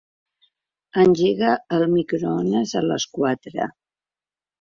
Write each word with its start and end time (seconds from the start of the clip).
Engega 1.01 1.51
el 1.77 1.85
microones 1.91 2.73
a 2.81 2.83
les 2.87 3.05
quatre. 3.19 3.69